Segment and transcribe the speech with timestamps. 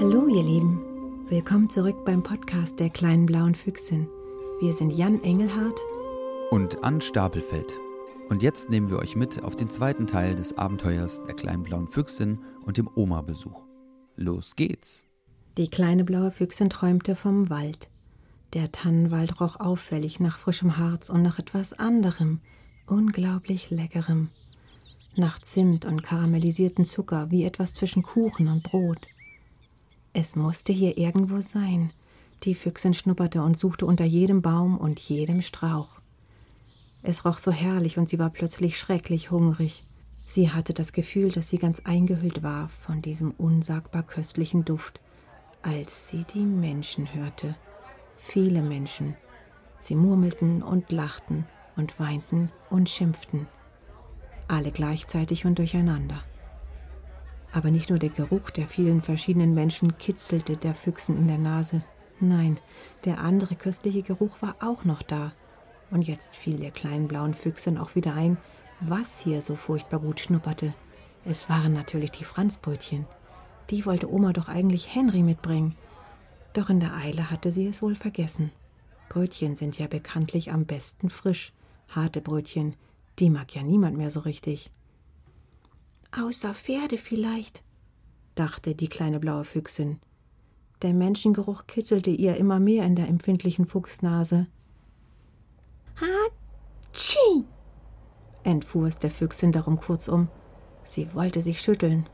[0.00, 0.80] Hallo ihr Lieben,
[1.28, 4.08] willkommen zurück beim Podcast der kleinen blauen Füchsin.
[4.58, 5.78] Wir sind Jan Engelhardt
[6.50, 7.78] und Ann Stapelfeld.
[8.30, 11.86] Und jetzt nehmen wir euch mit auf den zweiten Teil des Abenteuers der kleinen blauen
[11.86, 13.62] Füchsin und dem Oma-Besuch.
[14.16, 15.06] Los geht's!
[15.58, 17.90] Die kleine blaue Füchsin träumte vom Wald.
[18.54, 22.40] Der Tannenwald roch auffällig nach frischem Harz und nach etwas anderem,
[22.86, 24.30] unglaublich leckerem.
[25.16, 29.06] Nach Zimt und karamellisierten Zucker, wie etwas zwischen Kuchen und Brot.
[30.12, 31.92] Es musste hier irgendwo sein.
[32.42, 36.00] Die Füchsin schnupperte und suchte unter jedem Baum und jedem Strauch.
[37.02, 39.84] Es roch so herrlich und sie war plötzlich schrecklich hungrig.
[40.26, 45.00] Sie hatte das Gefühl, dass sie ganz eingehüllt war von diesem unsagbar köstlichen Duft,
[45.62, 47.56] als sie die Menschen hörte.
[48.16, 49.16] Viele Menschen.
[49.80, 53.46] Sie murmelten und lachten und weinten und schimpften.
[54.48, 56.22] Alle gleichzeitig und durcheinander.
[57.52, 61.82] Aber nicht nur der Geruch der vielen verschiedenen Menschen kitzelte der Füchsen in der Nase.
[62.20, 62.60] Nein,
[63.04, 65.32] der andere köstliche Geruch war auch noch da.
[65.90, 68.36] Und jetzt fiel der kleinen blauen Füchsin auch wieder ein,
[68.80, 70.74] was hier so furchtbar gut schnupperte.
[71.24, 73.06] Es waren natürlich die Franzbrötchen.
[73.70, 75.76] Die wollte Oma doch eigentlich Henry mitbringen.
[76.52, 78.50] Doch in der Eile hatte sie es wohl vergessen.
[79.08, 81.52] Brötchen sind ja bekanntlich am besten frisch.
[81.90, 82.74] Harte Brötchen,
[83.18, 84.70] die mag ja niemand mehr so richtig.
[86.18, 87.62] Außer Pferde vielleicht,
[88.34, 90.00] dachte die kleine blaue Füchsin.
[90.82, 94.46] Der Menschengeruch kitzelte ihr immer mehr in der empfindlichen Fuchsnase.
[95.96, 97.44] Hatschi!
[98.42, 100.28] entfuhr es der Füchsin darum kurzum.
[100.82, 102.08] Sie wollte sich schütteln.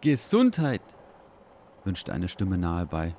[0.00, 0.82] Gesundheit!
[1.84, 3.14] wünschte eine Stimme nahe bei.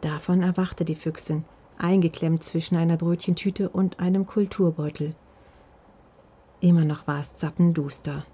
[0.00, 1.44] Davon erwachte die Füchsin,
[1.78, 5.14] eingeklemmt zwischen einer Brötchentüte und einem Kulturbeutel.
[6.60, 8.26] Immer noch war es zappenduster.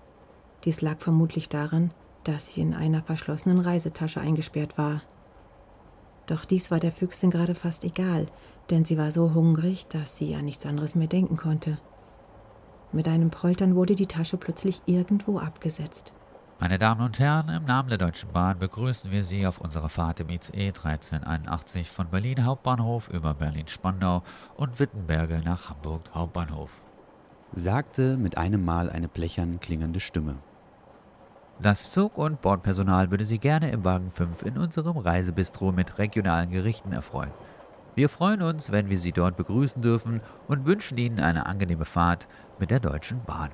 [0.64, 1.92] Dies lag vermutlich daran,
[2.24, 5.02] dass sie in einer verschlossenen Reisetasche eingesperrt war.
[6.26, 8.26] Doch dies war der Füchsin gerade fast egal,
[8.70, 11.78] denn sie war so hungrig, dass sie an nichts anderes mehr denken konnte.
[12.92, 16.12] Mit einem Poltern wurde die Tasche plötzlich irgendwo abgesetzt.
[16.60, 20.20] Meine Damen und Herren, im Namen der Deutschen Bahn begrüßen wir Sie auf unserer Fahrt
[20.20, 24.22] im ICE 1381 von Berlin Hauptbahnhof über Berlin-Spandau
[24.56, 26.70] und Wittenberge nach Hamburg Hauptbahnhof,
[27.52, 30.36] sagte mit einem Mal eine blechern klingende Stimme.
[31.62, 36.50] Das Zug- und Bordpersonal würde Sie gerne im Wagen 5 in unserem Reisebistro mit regionalen
[36.50, 37.30] Gerichten erfreuen.
[37.94, 42.26] Wir freuen uns, wenn wir Sie dort begrüßen dürfen und wünschen Ihnen eine angenehme Fahrt
[42.58, 43.50] mit der Deutschen Bahn.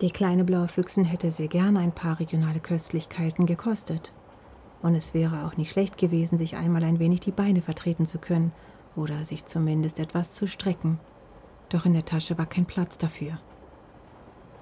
[0.00, 4.14] Die kleine blaue Füchsin hätte sehr gerne ein paar regionale Köstlichkeiten gekostet.
[4.80, 8.18] Und es wäre auch nicht schlecht gewesen, sich einmal ein wenig die Beine vertreten zu
[8.18, 8.52] können
[8.96, 10.98] oder sich zumindest etwas zu strecken.
[11.68, 13.38] Doch in der Tasche war kein Platz dafür.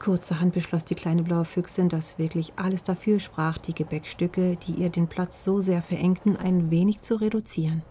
[0.01, 4.89] Kurzerhand beschloss die kleine blaue Füchsin, dass wirklich alles dafür sprach, die Gebäckstücke, die ihr
[4.89, 7.83] den Platz so sehr verengten, ein wenig zu reduzieren,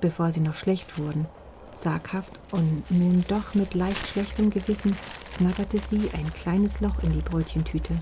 [0.00, 1.26] bevor sie noch schlecht wurden.
[1.74, 4.96] Zaghaft und nun doch mit leicht schlechtem Gewissen
[5.36, 7.94] knabberte sie ein kleines Loch in die Brötchentüte.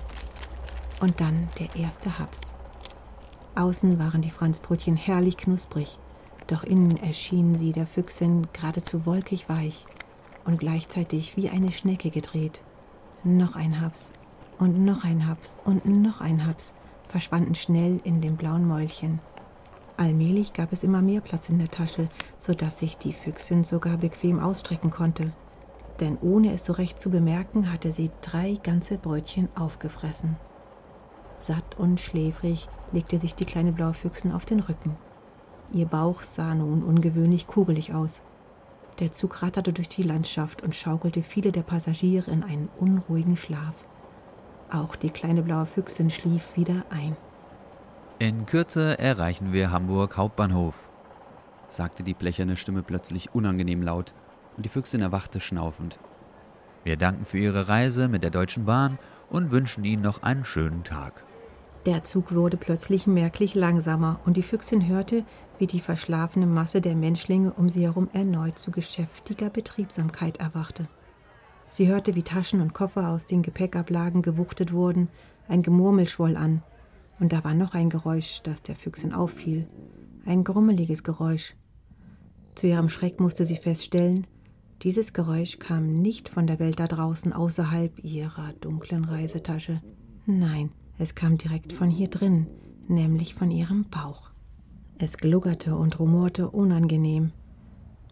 [1.01, 2.55] Und dann der erste Haps.
[3.57, 5.99] Außen waren die Franzbrötchen herrlich knusprig,
[6.47, 9.87] doch innen erschienen sie der Füchsin geradezu wolkig weich
[10.45, 12.63] und gleichzeitig wie eine Schnecke gedreht.
[13.27, 14.13] Noch ein Haps
[14.57, 16.75] und noch ein Haps und noch ein Haps
[17.09, 19.19] verschwanden schnell in dem blauen Mäulchen.
[19.97, 23.97] Allmählich gab es immer mehr Platz in der Tasche, so dass sich die Füchsin sogar
[23.97, 25.33] bequem ausstrecken konnte.
[25.99, 30.37] Denn ohne es so recht zu bemerken, hatte sie drei ganze Brötchen aufgefressen.
[31.41, 34.97] Satt und schläfrig legte sich die kleine blaue Füchsin auf den Rücken.
[35.73, 38.23] Ihr Bauch sah nun ungewöhnlich kugelig aus.
[38.99, 43.85] Der Zug ratterte durch die Landschaft und schaukelte viele der Passagiere in einen unruhigen Schlaf.
[44.71, 47.17] Auch die kleine blaue Füchsin schlief wieder ein.
[48.19, 50.75] In Kürze erreichen wir Hamburg Hauptbahnhof,
[51.69, 54.15] sagte die blecherne Stimme plötzlich unangenehm laut,
[54.57, 55.99] und die Füchsin erwachte schnaufend.
[56.83, 58.99] Wir danken für Ihre Reise mit der Deutschen Bahn
[59.29, 61.26] und wünschen Ihnen noch einen schönen Tag.
[61.87, 65.25] Der Zug wurde plötzlich merklich langsamer und die Füchsin hörte,
[65.59, 70.89] wie die verschlafene Masse der Menschlinge um sie herum erneut zu geschäftiger Betriebsamkeit erwachte.
[71.67, 75.09] Sie hörte, wie Taschen und Koffer aus den Gepäckablagen gewuchtet wurden,
[75.47, 76.65] ein Gemurmel schwoll an,
[77.21, 79.69] und da war noch ein Geräusch, das der Füchsin auffiel,
[80.25, 81.55] ein grummeliges Geräusch.
[82.57, 84.27] Zu ihrem Schreck musste sie feststellen,
[84.83, 89.81] dieses Geräusch kam nicht von der Welt da draußen außerhalb ihrer dunklen Reisetasche.
[90.27, 92.47] Nein, es kam direkt von hier drin,
[92.89, 94.31] nämlich von ihrem Bauch.
[94.99, 97.33] Es gluckerte und rumorte unangenehm.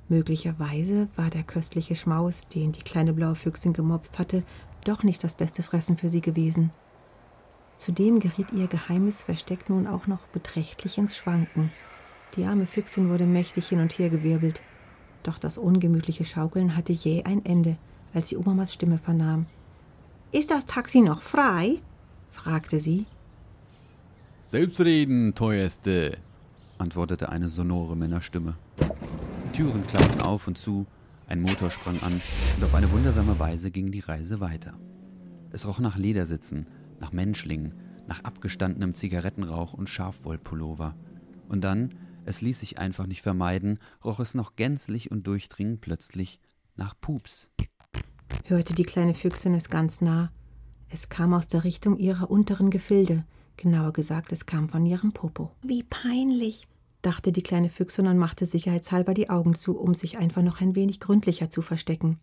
[0.09, 4.45] Möglicherweise war der köstliche Schmaus, den die kleine blaue Füchsin gemopst hatte,
[4.85, 6.73] doch nicht das beste Fressen für sie gewesen.
[7.79, 11.73] Zudem geriet ihr geheimes Versteck nun auch noch beträchtlich ins Schwanken.
[12.37, 14.61] Die arme Füchsin wurde mächtig hin und her gewirbelt.
[15.23, 17.79] Doch das ungemütliche Schaukeln hatte jäh ein Ende,
[18.13, 19.47] als sie Omamas Stimme vernahm.
[20.33, 21.79] Ist das Taxi noch frei?
[22.35, 23.07] Fragte sie.
[24.41, 26.19] Selbstreden, teuerste,
[26.79, 28.57] antwortete eine sonore Männerstimme.
[29.47, 30.87] Die Türen klappten auf und zu,
[31.27, 34.75] ein Motor sprang an und auf eine wundersame Weise ging die Reise weiter.
[35.51, 36.67] Es roch nach Ledersitzen,
[37.01, 37.73] nach Menschlingen,
[38.07, 40.95] nach abgestandenem Zigarettenrauch und Schafwollpullover.
[41.49, 41.95] Und dann,
[42.25, 46.41] es ließ sich einfach nicht vermeiden, roch es noch gänzlich und durchdringend plötzlich
[46.77, 47.51] nach Pups.
[48.45, 50.31] Hörte die kleine Füchsin es ganz nah.
[50.95, 53.25] Es kam aus der Richtung ihrer unteren Gefilde,
[53.57, 55.51] genauer gesagt, es kam von ihrem Popo.
[55.61, 56.69] Wie peinlich,
[57.03, 60.77] dachte die kleine Füchsin und machte sicherheitshalber die Augen zu, um sich einfach noch ein
[60.77, 62.21] wenig gründlicher zu verstecken.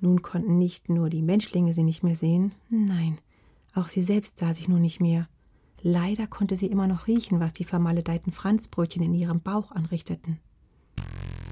[0.00, 3.18] Nun konnten nicht nur die Menschlinge sie nicht mehr sehen, nein,
[3.74, 5.28] auch sie selbst sah sich nun nicht mehr.
[5.82, 10.38] Leider konnte sie immer noch riechen, was die vermaledeiten Franzbrötchen in ihrem Bauch anrichteten.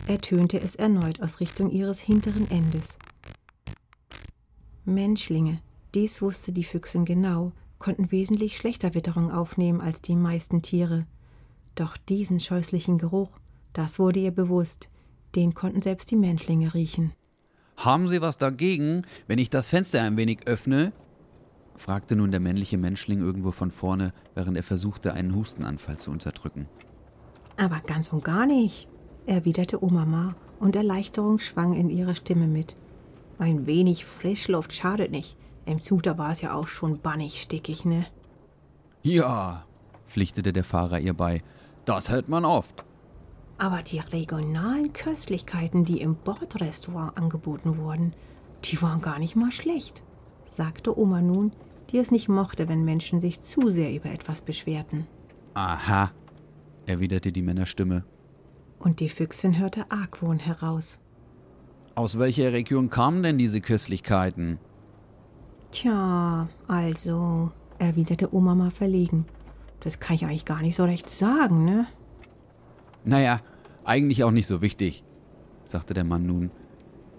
[0.06, 2.98] Ertönte es erneut aus Richtung ihres hinteren Endes.
[4.86, 5.60] Menschlinge,
[5.96, 11.06] dies wusste die Füchsin genau, konnten wesentlich schlechter Witterung aufnehmen als die meisten Tiere.
[11.74, 13.30] Doch diesen scheußlichen Geruch,
[13.72, 14.90] das wurde ihr bewusst,
[15.34, 17.12] den konnten selbst die Menschlinge riechen.
[17.78, 20.92] Haben Sie was dagegen, wenn ich das Fenster ein wenig öffne?
[21.76, 26.66] fragte nun der männliche Menschling irgendwo von vorne, während er versuchte, einen Hustenanfall zu unterdrücken.
[27.56, 28.86] Aber ganz und gar nicht,
[29.24, 32.76] erwiderte Omama, und Erleichterung schwang in ihrer Stimme mit.
[33.38, 35.36] Ein wenig Frischluft schadet nicht.
[35.66, 38.06] Im Zug, da war es ja auch schon bannig stickig, ne?
[39.02, 39.66] Ja,
[40.06, 41.42] pflichtete der Fahrer ihr bei.
[41.84, 42.84] Das hört man oft.
[43.58, 48.14] Aber die regionalen Köstlichkeiten, die im Bordrestaurant angeboten wurden,
[48.64, 50.02] die waren gar nicht mal schlecht,
[50.44, 51.52] sagte Oma nun,
[51.90, 55.06] die es nicht mochte, wenn Menschen sich zu sehr über etwas beschwerten.
[55.54, 56.10] Aha,
[56.86, 58.04] erwiderte die Männerstimme.
[58.78, 61.00] Und die Füchsin hörte Argwohn heraus.
[61.94, 64.58] Aus welcher Region kamen denn diese Köstlichkeiten?
[65.76, 69.26] Tja, also, erwiderte Oma mal verlegen.
[69.80, 71.86] Das kann ich eigentlich gar nicht so recht sagen, ne?
[73.04, 73.42] Naja,
[73.84, 75.04] eigentlich auch nicht so wichtig,
[75.68, 76.50] sagte der Mann nun.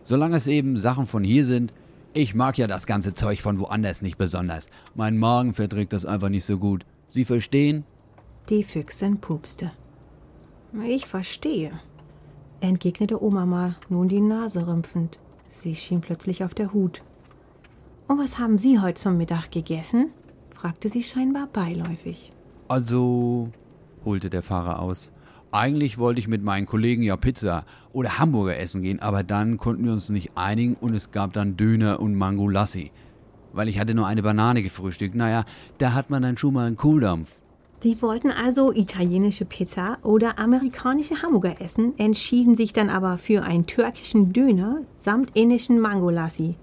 [0.05, 1.71] Solange es eben Sachen von hier sind,
[2.13, 4.71] ich mag ja das ganze Zeug von woanders nicht besonders.
[4.95, 6.83] Mein Magen verträgt das einfach nicht so gut.
[7.07, 7.83] Sie verstehen?
[8.49, 9.71] Die Füchsin pupste.
[10.83, 11.79] Ich verstehe,
[12.59, 15.19] entgegnete Oma mal, nun die Nase rümpfend.
[15.47, 17.03] Sie schien plötzlich auf der Hut.
[18.07, 20.11] Und was haben Sie heute zum Mittag gegessen?
[20.55, 22.31] fragte sie scheinbar beiläufig.
[22.67, 23.49] Also,
[24.05, 25.11] holte der Fahrer aus.
[25.51, 29.85] Eigentlich wollte ich mit meinen Kollegen ja Pizza oder Hamburger essen gehen, aber dann konnten
[29.85, 32.91] wir uns nicht einigen und es gab dann Döner und Mango Lassi.
[33.53, 35.15] Weil ich hatte nur eine Banane gefrühstückt.
[35.15, 35.43] Naja,
[35.77, 37.39] da hat man dann schon mal einen Kohldampf.
[37.81, 43.67] Sie wollten also italienische Pizza oder amerikanische Hamburger essen, entschieden sich dann aber für einen
[43.67, 46.55] türkischen Döner samt indischen Mangolassi.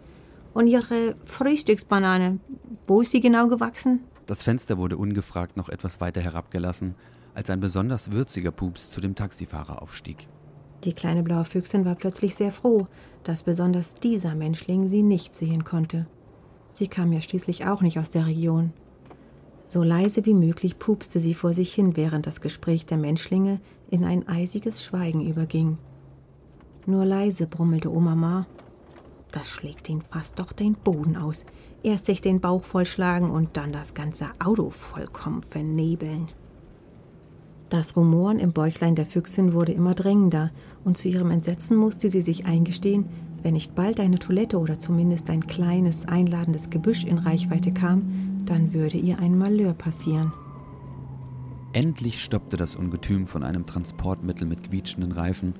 [0.55, 2.39] Und ihre Frühstücksbanane,
[2.87, 4.01] wo ist sie genau gewachsen?
[4.27, 6.95] Das Fenster wurde ungefragt noch etwas weiter herabgelassen,
[7.35, 10.29] als ein besonders würziger Pups zu dem Taxifahrer aufstieg.
[10.85, 12.87] Die kleine blaue Füchsin war plötzlich sehr froh,
[13.25, 16.07] dass besonders dieser Menschling sie nicht sehen konnte.
[16.73, 18.73] Sie kam ja schließlich auch nicht aus der Region.
[19.65, 24.05] So leise wie möglich pupste sie vor sich hin, während das Gespräch der Menschlinge in
[24.05, 25.79] ein eisiges Schweigen überging.
[26.87, 28.47] Nur leise brummelte Oma Ma.
[29.35, 31.45] Das schlägt ihn fast doch den Boden aus.
[31.83, 36.29] Erst sich den Bauch vollschlagen und dann das ganze Auto vollkommen vernebeln.
[37.69, 40.53] Das Rumoren im Bäuchlein der Füchsin wurde immer drängender,
[40.85, 43.07] und zu ihrem Entsetzen musste sie sich eingestehen,
[43.43, 48.73] wenn nicht bald eine Toilette oder zumindest ein kleines, einladendes Gebüsch in Reichweite kam, dann
[48.73, 50.33] würde ihr ein Malheur passieren.
[51.73, 55.55] Endlich stoppte das Ungetüm von einem Transportmittel mit quietschenden Reifen,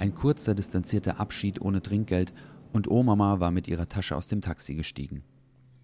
[0.00, 2.32] ein kurzer, distanzierter Abschied ohne Trinkgeld,
[2.72, 5.24] und Omama war mit ihrer Tasche aus dem Taxi gestiegen.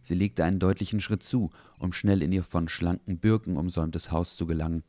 [0.03, 4.37] Sie legte einen deutlichen Schritt zu, um schnell in ihr von schlanken Birken umsäumtes Haus
[4.37, 4.85] zu gelangen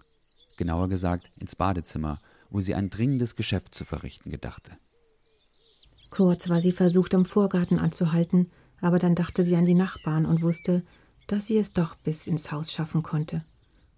[0.57, 4.71] genauer gesagt ins Badezimmer, wo sie ein dringendes Geschäft zu verrichten gedachte.
[6.09, 8.49] Kurz war sie versucht, im Vorgarten anzuhalten,
[8.81, 10.83] aber dann dachte sie an die Nachbarn und wusste,
[11.27, 13.45] dass sie es doch bis ins Haus schaffen konnte.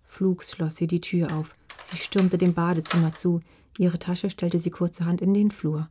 [0.04, 1.56] Flugs schloss sie die Tür auf.
[1.84, 3.42] Sie stürmte dem Badezimmer zu.
[3.78, 5.90] Ihre Tasche stellte sie kurzerhand in den Flur.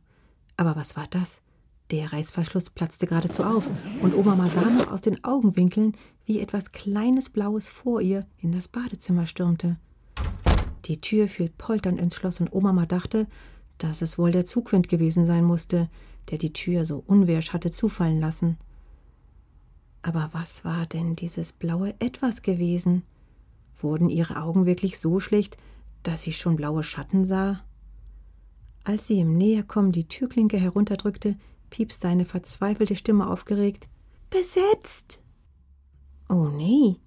[0.57, 1.41] Aber was war das?
[1.91, 3.67] Der Reißverschluss platzte geradezu auf,
[4.01, 8.67] und Oma sah noch aus den Augenwinkeln, wie etwas Kleines Blaues vor ihr in das
[8.67, 9.77] Badezimmer stürmte.
[10.85, 13.27] Die Tür fiel polternd ins Schloss und Oma dachte,
[13.79, 15.89] dass es wohl der Zugwind gewesen sein musste,
[16.29, 18.57] der die Tür so unwirsch hatte zufallen lassen.
[20.03, 23.03] Aber was war denn dieses blaue Etwas gewesen?
[23.81, 25.57] Wurden ihre Augen wirklich so schlecht,
[26.03, 27.61] dass sie schon blaue Schatten sah?
[28.83, 31.35] Als sie im Näherkommen die Türklinke herunterdrückte,
[31.69, 33.87] piepste eine verzweifelte Stimme aufgeregt.
[34.29, 35.23] Besetzt!
[36.27, 36.97] Oh nee,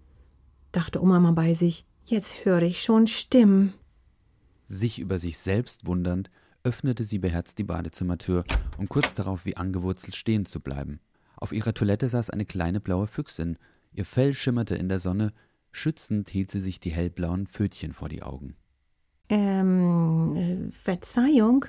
[0.72, 3.74] dachte Oma mal bei sich, jetzt höre ich schon Stimmen.
[4.66, 6.30] Sich über sich selbst wundernd,
[6.64, 8.44] öffnete sie beherzt die Badezimmertür,
[8.78, 11.00] um kurz darauf wie angewurzelt stehen zu bleiben.
[11.36, 13.58] Auf ihrer Toilette saß eine kleine blaue Füchsin.
[13.92, 15.32] Ihr Fell schimmerte in der Sonne,
[15.72, 18.56] schützend hielt sie sich die hellblauen Pfötchen vor die Augen.
[19.28, 21.66] Ähm, äh, Verzeihung?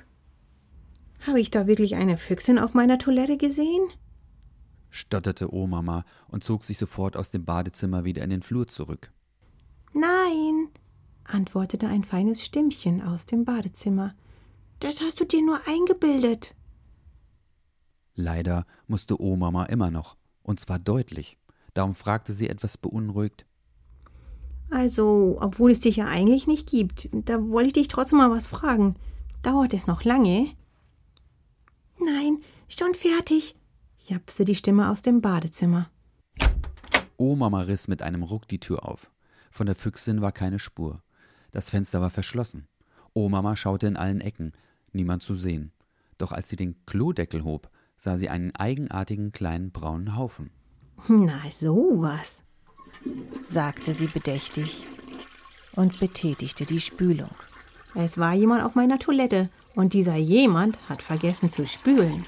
[1.26, 3.88] Habe ich da wirklich eine Füchsin auf meiner Toilette gesehen?
[4.94, 9.12] stotterte Omama und zog sich sofort aus dem Badezimmer wieder in den Flur zurück.
[9.92, 10.68] Nein,
[11.24, 14.14] antwortete ein feines Stimmchen aus dem Badezimmer.
[14.78, 16.54] Das hast du dir nur eingebildet.
[18.14, 21.38] Leider musste Omama immer noch, und zwar deutlich.
[21.74, 23.46] Darum fragte sie etwas beunruhigt.
[24.70, 28.46] Also, obwohl es dich ja eigentlich nicht gibt, da wollte ich dich trotzdem mal was
[28.46, 28.94] fragen.
[29.42, 30.52] Dauert es noch lange?
[32.04, 33.56] Nein, schon fertig,
[33.98, 35.90] japste die Stimme aus dem Badezimmer.
[37.16, 39.10] Omama riss mit einem Ruck die Tür auf.
[39.50, 41.02] Von der Füchsin war keine Spur.
[41.52, 42.66] Das Fenster war verschlossen.
[43.14, 44.52] Omama schaute in allen Ecken,
[44.92, 45.72] niemand zu sehen.
[46.18, 50.50] Doch als sie den Klodeckel hob, sah sie einen eigenartigen kleinen braunen Haufen.
[51.08, 52.42] Na, sowas,
[53.42, 54.84] sagte sie bedächtig
[55.76, 57.34] und betätigte die Spülung.
[57.94, 62.24] Es war jemand auf meiner Toilette und dieser jemand hat vergessen zu spülen.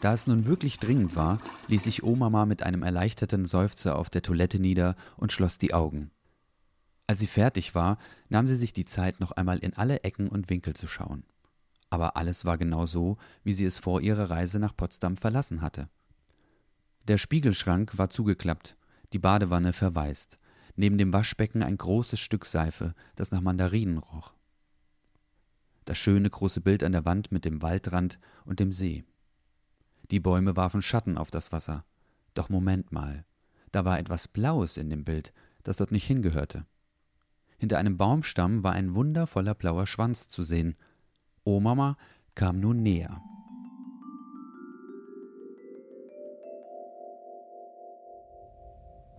[0.00, 4.22] Da es nun wirklich dringend war, ließ sich Omama mit einem erleichterten Seufzer auf der
[4.22, 6.10] Toilette nieder und schloss die Augen.
[7.06, 10.50] Als sie fertig war, nahm sie sich die Zeit, noch einmal in alle Ecken und
[10.50, 11.24] Winkel zu schauen.
[11.88, 15.88] Aber alles war genau so, wie sie es vor ihrer Reise nach Potsdam verlassen hatte.
[17.08, 18.76] Der Spiegelschrank war zugeklappt,
[19.12, 20.38] die Badewanne verwaist,
[20.74, 24.35] neben dem Waschbecken ein großes Stück Seife, das nach Mandarinen roch.
[25.86, 29.04] Das schöne große Bild an der Wand mit dem Waldrand und dem See.
[30.10, 31.84] Die Bäume warfen Schatten auf das Wasser.
[32.34, 33.24] Doch Moment mal,
[33.70, 36.66] da war etwas Blaues in dem Bild, das dort nicht hingehörte.
[37.56, 40.76] Hinter einem Baumstamm war ein wundervoller blauer Schwanz zu sehen.
[41.44, 41.96] Omama
[42.34, 43.22] kam nun näher.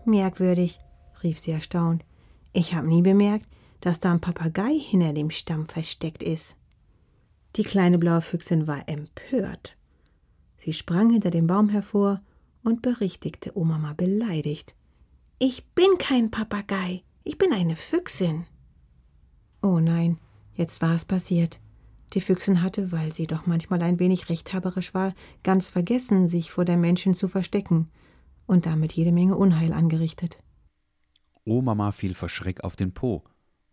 [0.06, 0.82] Merkwürdig,
[1.24, 2.04] rief sie erstaunt.
[2.52, 3.48] Ich habe nie bemerkt,
[3.80, 6.57] dass da ein Papagei hinter dem Stamm versteckt ist.
[7.58, 9.78] Die kleine blaue Füchsin war empört.
[10.58, 12.22] Sie sprang hinter dem Baum hervor
[12.64, 14.76] und berichtigte Omama beleidigt.
[15.40, 18.46] Ich bin kein Papagei, ich bin eine Füchsin.
[19.64, 20.20] Oh nein,
[20.54, 21.60] jetzt war es passiert.
[22.14, 26.64] Die Füchsin hatte, weil sie doch manchmal ein wenig rechthaberisch war, ganz vergessen, sich vor
[26.64, 27.90] der Menschen zu verstecken
[28.46, 30.38] und damit jede Menge Unheil angerichtet.
[31.44, 33.24] Omama fiel vor Schreck auf den Po,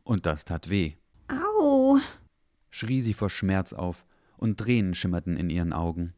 [0.05, 0.95] und das tat weh.
[1.29, 1.99] Au!
[2.75, 4.04] Schrie sie vor Schmerz auf,
[4.37, 6.12] und Tränen schimmerten in ihren Augen.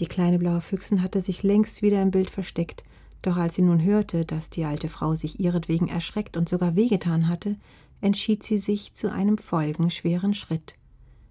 [0.00, 2.84] Die kleine blaue Füchsin hatte sich längst wieder im Bild versteckt,
[3.22, 7.26] doch als sie nun hörte, dass die alte Frau sich ihretwegen erschreckt und sogar wehgetan
[7.26, 7.56] hatte,
[8.02, 10.74] entschied sie sich zu einem folgenschweren Schritt.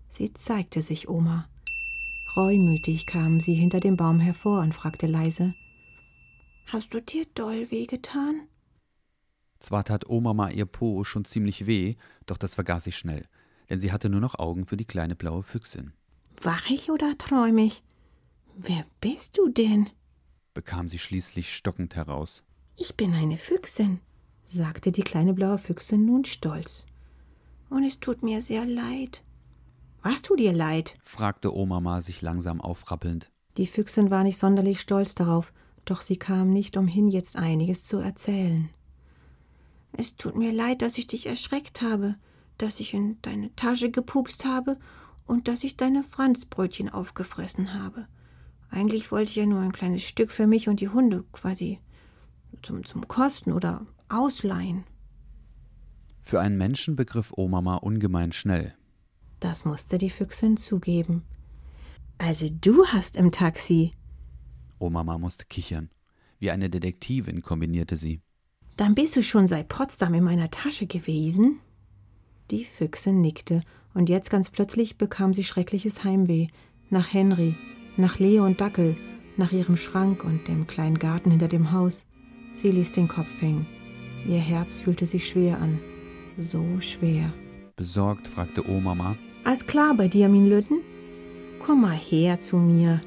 [0.10, 1.48] Sie zeigte sich Oma.
[2.36, 5.54] Reumütig kam sie hinter dem Baum hervor und fragte leise
[6.66, 8.48] Hast du dir doll wehgetan?
[9.60, 13.28] Zwar tat Oma ihr Po schon ziemlich weh, doch das vergaß sie schnell,
[13.70, 15.94] denn sie hatte nur noch Augen für die kleine blaue Füchsin.
[16.42, 17.84] Wach ich oder träum ich?
[18.56, 19.90] Wer bist du denn?
[20.54, 22.44] bekam sie schließlich stockend heraus.
[22.78, 24.00] Ich bin eine Füchsin,
[24.46, 26.86] sagte die kleine blaue Füchsin nun stolz.
[27.70, 29.24] Und es tut mir sehr leid.
[30.04, 30.96] Was tut dir leid?
[31.04, 33.32] fragte Omama sich langsam aufrappelnd.
[33.58, 35.54] Die Füchsin war nicht sonderlich stolz darauf,
[35.86, 38.70] doch sie kam nicht umhin, jetzt einiges zu erzählen.
[39.92, 42.16] Es tut mir leid, dass ich dich erschreckt habe,
[42.58, 44.78] dass ich in deine Tasche gepupst habe
[45.26, 48.08] und dass ich deine Franzbrötchen aufgefressen habe.
[48.70, 51.80] Eigentlich wollte ich ja nur ein kleines Stück für mich und die Hunde quasi
[52.62, 54.84] zum, zum Kosten oder Ausleihen.
[56.22, 58.74] Für einen Menschen begriff Omama ungemein schnell.
[59.40, 61.24] Das musste die Füchsin zugeben.
[62.18, 63.94] Also du hast im Taxi.
[64.80, 65.90] Omama musste kichern.
[66.40, 68.22] Wie eine Detektivin kombinierte sie.
[68.78, 71.60] Dann bist du schon seit Potsdam in meiner Tasche gewesen?
[72.54, 73.64] Die Füchsin nickte,
[73.96, 76.50] und jetzt ganz plötzlich bekam sie schreckliches Heimweh
[76.92, 77.56] nach Henry,
[77.98, 78.96] nach Leo und Dackel,
[79.38, 82.06] nach ihrem Schrank und dem kleinen Garten hinter dem Haus.
[82.54, 83.66] Sie ließ den Kopf hängen.
[84.28, 85.80] Ihr Herz fühlte sich schwer an.
[86.38, 87.34] So schwer.
[87.76, 89.18] Besorgt fragte Omama.
[89.46, 90.82] Alles klar bei dir, mein Lütten?
[91.58, 93.02] Komm mal her zu mir.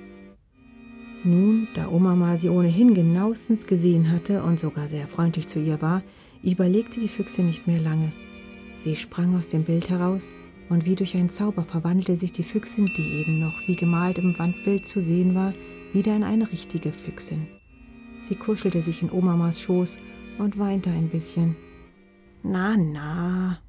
[1.23, 6.03] Nun, da Oma sie ohnehin genauestens gesehen hatte und sogar sehr freundlich zu ihr war,
[6.43, 8.11] überlegte die Füchse nicht mehr lange.
[8.77, 10.33] Sie sprang aus dem Bild heraus,
[10.69, 14.37] und wie durch einen Zauber verwandelte sich die Füchsin, die eben noch wie gemalt im
[14.39, 15.55] Wandbild zu sehen war,
[15.93, 17.47] wieder in eine richtige Füchsin.
[18.23, 19.99] Sie kuschelte sich in Omamas Schoß
[20.39, 21.57] und weinte ein bisschen.
[22.43, 23.61] Na, na,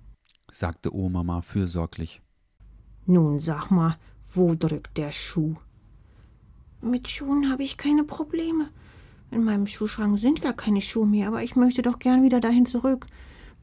[0.52, 2.22] sagte Omama fürsorglich.
[3.06, 3.98] Nun sag mal,
[4.34, 5.56] wo drückt der Schuh?
[6.82, 8.70] Mit Schuhen habe ich keine Probleme.
[9.32, 12.66] In meinem Schuhschrank sind gar keine Schuhe mehr, aber ich möchte doch gern wieder dahin
[12.66, 13.08] zurück.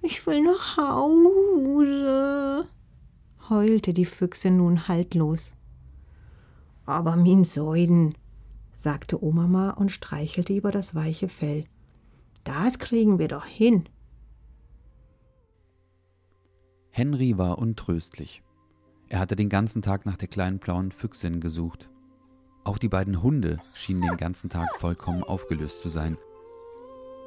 [0.04, 2.68] Ich will nach Hause,
[3.48, 5.54] heulte die Füchse nun haltlos.
[6.84, 8.14] Aber min Säuden,
[8.74, 11.64] sagte Omama und streichelte über das weiche Fell.
[12.44, 13.88] Das kriegen wir doch hin.
[16.90, 18.42] Henry war untröstlich.
[19.08, 21.88] Er hatte den ganzen Tag nach der kleinen blauen Füchsin gesucht.
[22.62, 26.18] Auch die beiden Hunde schienen den ganzen Tag vollkommen aufgelöst zu sein.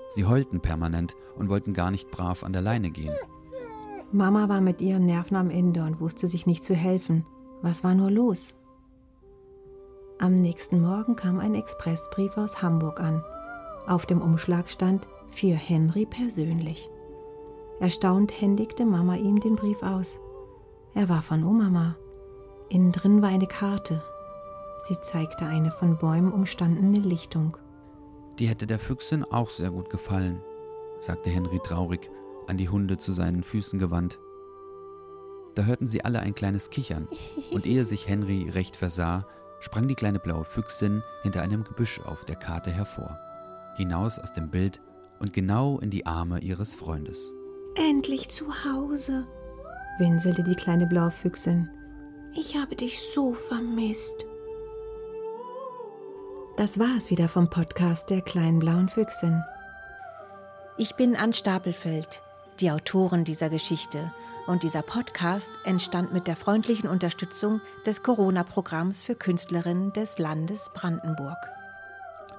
[0.09, 3.13] Sie heulten permanent und wollten gar nicht brav an der Leine gehen.
[4.11, 7.25] Mama war mit ihren Nerven am Ende und wusste sich nicht zu helfen.
[7.61, 8.55] Was war nur los?
[10.19, 13.23] Am nächsten Morgen kam ein Expressbrief aus Hamburg an.
[13.85, 16.89] Auf dem Umschlag stand für Henry persönlich.
[17.79, 20.19] Erstaunt händigte Mama ihm den Brief aus.
[20.95, 21.95] Er war von Omama.
[22.69, 24.01] Innen drin war eine Karte.
[24.87, 27.57] Sie zeigte eine von Bäumen umstandene Lichtung.
[28.39, 30.43] Die hätte der Füchsin auch sehr gut gefallen,
[30.99, 32.11] sagte Henry traurig,
[32.45, 34.19] an die Hunde zu seinen Füßen gewandt.
[35.55, 37.07] Da hörten sie alle ein kleines Kichern,
[37.51, 39.25] und ehe sich Henry recht versah,
[39.59, 43.17] sprang die kleine blaue Füchsin hinter einem Gebüsch auf der Karte hervor,
[43.75, 44.79] hinaus aus dem Bild
[45.19, 47.31] und genau in die Arme ihres Freundes.
[47.75, 49.25] Endlich zu Hause,
[49.97, 51.69] winselte die kleine blaue Füchsin.
[52.35, 54.26] Ich habe dich so vermisst.
[56.57, 59.43] Das war es wieder vom Podcast der kleinen blauen Füchsin.
[60.75, 62.23] Ich bin Ann Stapelfeld,
[62.59, 64.11] die Autorin dieser Geschichte
[64.47, 71.37] und dieser Podcast entstand mit der freundlichen Unterstützung des Corona-Programms für Künstlerinnen des Landes Brandenburg.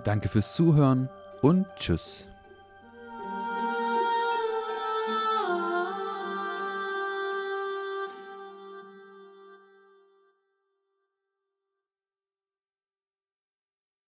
[0.02, 1.08] Danke fürs Zuhören
[1.40, 2.26] und Tschüss.